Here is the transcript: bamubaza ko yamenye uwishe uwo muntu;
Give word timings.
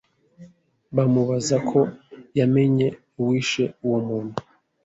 bamubaza 0.95 1.55
ko 1.69 1.79
yamenye 2.39 2.87
uwishe 3.19 3.63
uwo 3.85 3.99
muntu; 4.07 4.35